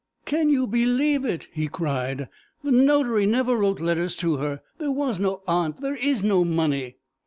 'Can 0.25 0.49
you 0.49 0.65
believe 0.65 1.23
it!' 1.25 1.47
he 1.51 1.67
cried, 1.67 2.27
'the 2.63 2.71
notary 2.71 3.27
never 3.27 3.55
wrote 3.57 3.79
letters 3.79 4.15
to 4.15 4.37
her; 4.37 4.63
there 4.79 4.89
was 4.91 5.19
no 5.19 5.43
aunt; 5.47 5.79
there 5.79 5.93
is 5.95 6.23
no 6.23 6.43
money!' 6.43 6.97